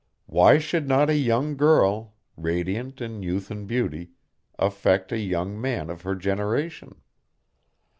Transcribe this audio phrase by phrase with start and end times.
[0.25, 4.13] Why should not a young girl, radiant in youth and beauty,
[4.57, 7.03] affect a young man of her generation?